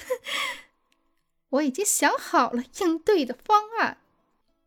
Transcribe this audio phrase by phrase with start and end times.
[1.50, 3.98] 我已经想好了应对的方案，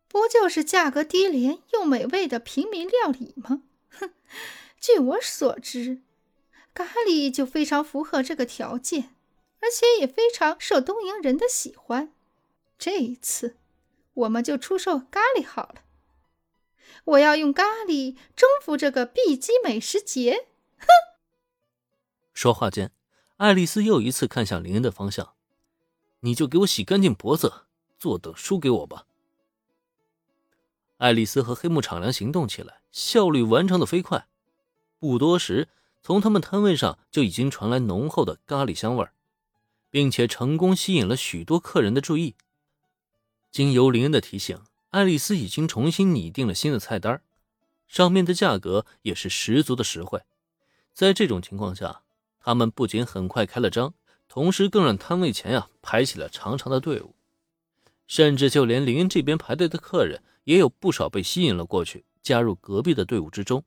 [0.08, 3.64] 不就是价格低廉又美味的平民料理吗？
[3.90, 4.14] 哼，
[4.80, 6.02] 据我所知，
[6.74, 9.16] 咖喱就非常符合这个条件，
[9.62, 12.14] 而且也非常受东瀛人的喜欢。
[12.78, 13.56] 这一次，
[14.14, 15.84] 我们就出售咖喱好了。
[17.06, 20.48] 我要用咖喱征服这个 B 级美食节！
[20.80, 20.88] 哼！
[22.34, 22.92] 说话间，
[23.38, 25.34] 爱丽丝又一次看向林恩的方向。
[26.20, 27.66] 你就给我洗干净脖子，
[28.00, 29.06] 坐等输给我吧。
[30.98, 34.28] 爱丽丝和黑木敞亮行动起来，效率完成的飞快。
[35.00, 35.68] 不多时，
[36.02, 39.06] 从他们摊位上就已经传来浓厚的咖喱香味
[39.90, 42.36] 并且成功吸引了许多客人的注意。
[43.52, 44.62] 经由林恩的提醒，
[44.92, 47.22] 爱丽丝已经重新拟定了新的菜单，
[47.88, 50.22] 上面的价格也是十足的实惠。
[50.94, 52.03] 在这种情况下，
[52.44, 53.96] 他们不仅很快开了张。
[54.28, 57.14] 同时，更让摊位前呀排起了长长的队伍，
[58.08, 63.64] 甚至就连林恩这边排队的客人也有不少被吸引了过去，加入隔壁的队伍之中。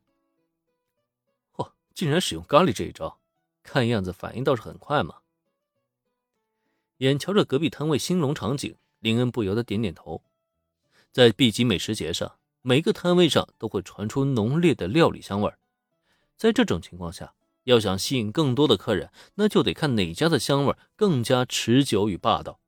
[1.55, 3.18] 嚯，竟然使用咖喱这一招，
[3.62, 5.16] 看样子反应倒是很快嘛！
[6.98, 10.20] 眼瞧着隔壁摊位兴隆场景，林恩不由得点点头。
[11.12, 15.52] 在 B 级美食节上，每个摊位上都会传出浓烈的料理香味
[16.36, 17.33] 在这种情况下。
[17.67, 22.61] 要想吸引更多的客人，那就得看哪家的香味更加持久与霸道。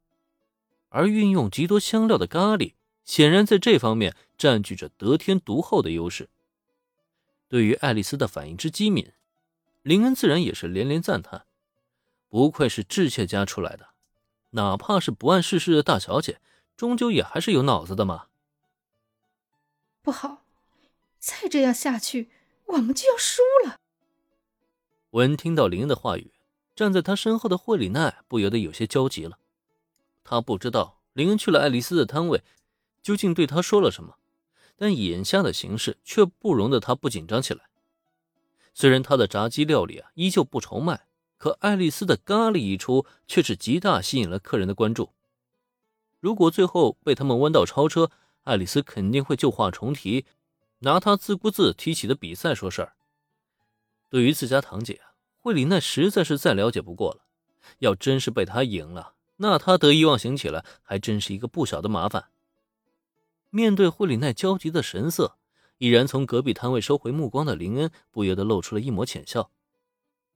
[0.88, 2.74] 而运用极多香料的咖喱，
[3.04, 6.28] 显然在这方面占据着得天独厚的优势。
[7.48, 9.12] 对于爱丽丝的反应之机敏，
[9.82, 11.46] 林恩自然也是连连赞叹。
[12.28, 13.90] 不愧是智妾家出来的，
[14.50, 16.40] 哪怕是不谙世事的大小姐，
[16.76, 18.26] 终究也还是有脑子的嘛。
[20.02, 20.42] 不好，
[21.18, 22.30] 再这样下去，
[22.66, 23.78] 我们就要输了。
[25.12, 26.32] 闻听到林恩的话语，
[26.76, 29.38] 站在他身后的惠里奈不由得有些焦急了。
[30.22, 32.44] 他不知道林恩去了爱丽丝的摊位，
[33.02, 34.16] 究竟对他说了什么，
[34.76, 37.70] 但眼下的形势却不容得他不紧张起来。
[38.74, 41.06] 虽然他的炸鸡料理啊依旧不愁卖，
[41.38, 45.14] 可爱丽丝的咖喱一出，却是极大吸引了客人的关注。
[46.20, 48.10] 如果最后被他们弯道超车，
[48.42, 50.26] 爱丽丝肯定会旧话重提，
[50.80, 52.92] 拿他自顾自提起的比赛说事儿。
[54.08, 55.00] 对于自家堂姐
[55.38, 57.24] 惠里奈实在是再了解不过了。
[57.80, 62.30] 要真是被他赢了，那他得意忘形起来还真是一个不小的麻烦。
[63.50, 65.36] 面对惠里奈焦急的神色，
[65.76, 69.50] 已然从隔壁摊位收回目光的林恩不由得露出了一抹浅笑：“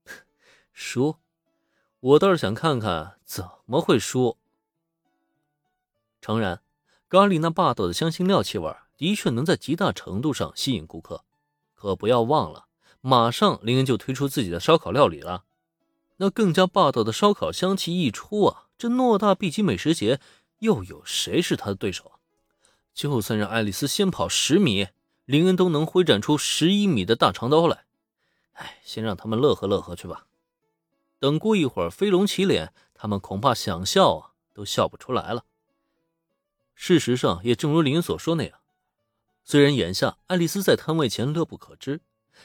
[0.72, 1.16] 输？
[2.00, 4.36] 我倒是想看看怎么会输。”
[6.20, 6.62] 诚然，
[7.08, 11.24] 咖喱那霸道的香辛料气味的确能在极大程度上吸引顾客，
[11.74, 12.66] 可不要忘了。
[13.04, 15.44] 马上，林恩就推出自己的烧烤料理了。
[16.18, 20.20] 那更加霸道的烧烤香气一出啊，这诺大 B 级美食节
[20.60, 22.22] 又有谁是他的对手啊？
[22.94, 24.86] 就算让爱丽丝先跑十米，
[25.24, 27.86] 林恩都能挥展出十一米的大长刀来。
[28.52, 30.26] 哎，先让他们乐呵乐呵去吧。
[31.18, 35.44] 等过一会儿飞龙起脸，他们恐怕想笑啊，都笑不出来了。
[36.76, 38.60] 事实上，也正如林恩所说那样，
[39.42, 42.00] 虽然眼下爱丽丝在摊位前乐不可支。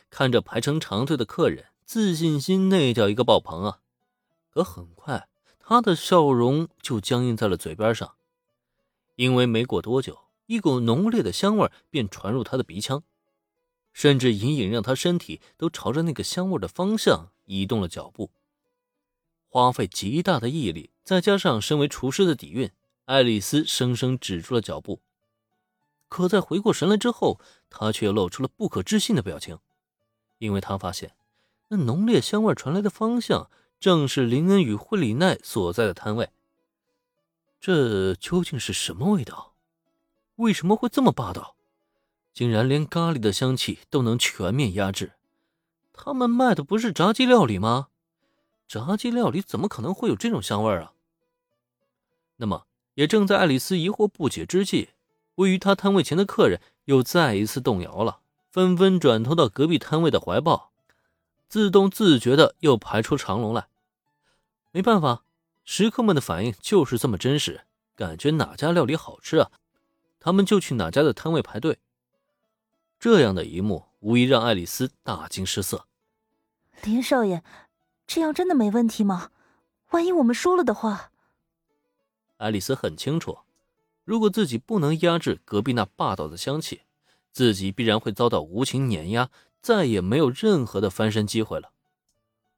[0.10, 3.80] 看着排成长队的客人，自信心那叫一个爆棚啊！
[4.50, 8.16] 可很快，他的笑容就僵硬在了嘴边上，
[9.16, 13.04] 因为没过多久，一股浓烈的香味便传入他的鼻腔，
[13.94, 18.32] 甚至隐隐让他身体都朝着那个香味的方向移动了脚步。
[19.50, 22.70] 花费极大的毅力，再加上身为厨师的底蕴，
[23.06, 25.02] 爱丽丝生生止住了脚步。
[26.10, 29.60] 可在回过神来之后，她却露出了不可置信的表情。
[30.38, 31.14] 因为他发现，
[31.70, 33.50] 那浓烈香味传来的方向
[33.80, 36.30] 正是林恩与惠里奈所在的摊位。
[37.60, 39.54] 这究竟是什么味道？
[40.36, 41.56] 为什么会这么霸道？
[42.34, 45.14] 竟然连咖喱的香气都能全面压制？
[45.92, 47.88] 他们卖的不是炸鸡料理吗？
[48.68, 50.94] 炸鸡料理怎么可能会有这种香味啊？
[52.36, 54.90] 那么，也正在爱丽丝疑惑不解之际，
[55.36, 58.20] 位于她摊位前的客人又再一次动摇了。
[58.50, 60.72] 纷纷转投到隔壁摊位的怀抱，
[61.48, 63.68] 自动自觉的又排出长龙来。
[64.72, 65.24] 没办法，
[65.64, 67.66] 食客们的反应就是这么真实，
[67.96, 69.52] 感觉哪家料理好吃啊，
[70.20, 71.80] 他们就去哪家的摊位排队。
[73.00, 75.86] 这样的一幕无疑让爱丽丝大惊失色。
[76.84, 77.44] 林少爷，
[78.08, 79.32] 这样真的没问题吗？
[79.92, 81.12] 万一我们输了的话？
[82.38, 83.40] 爱丽丝很清楚，
[84.04, 86.82] 如果自己不能压制隔壁那霸道的香气。
[87.32, 89.30] 自己必然会遭到无情碾压，
[89.62, 91.72] 再也没有任何的翻身机会了。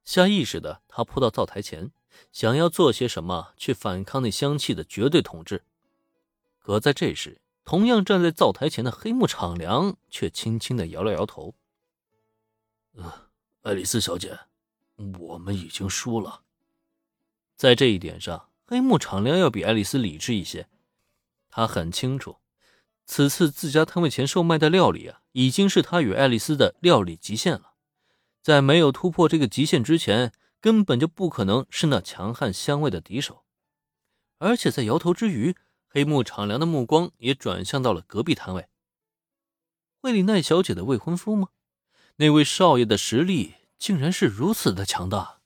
[0.05, 1.91] 下意识的，他扑到灶台前，
[2.31, 5.63] 想要做些什么去反抗那香气的绝对统治。
[6.59, 11.53] 可在这时，同样站在灶台前的黑木敞亮却轻轻的摇了摇头
[12.95, 13.29] ：“呃，
[13.61, 14.39] 爱丽丝小姐，
[15.19, 16.41] 我们已经输了。”
[17.55, 20.67] 在这一点上，黑木敞亮要比爱丽丝理智一些。
[21.51, 22.37] 他很清楚，
[23.11, 27.73] 此次自家摊位前售卖的料理啊，已经是他与爱丽丝的料理极限了。
[28.39, 33.43] 在没有突破这个极限之前，根本就不可能是那强悍香味的敌手。
[34.37, 35.55] 而且在摇头之余，
[35.87, 38.67] 黑木敞亮的目光也转向到了隔壁摊位。
[40.03, 41.47] 惠里奈小姐的未婚夫吗？
[42.17, 45.38] 那位少爷的实力竟然是如此的强大。